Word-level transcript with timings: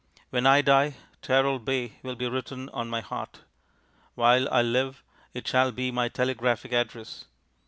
When 0.31 0.47
I 0.47 0.63
die 0.63 0.95
"Teralbay" 1.21 2.01
will 2.01 2.15
be 2.15 2.27
written 2.27 2.69
on 2.69 2.89
my 2.89 3.01
heart. 3.01 3.41
While 4.15 4.51
I 4.51 4.63
live 4.63 5.03
it 5.35 5.47
shall 5.47 5.71
be 5.71 5.91
my 5.91 6.09
telegraphic 6.09 6.73
address. 6.73 7.25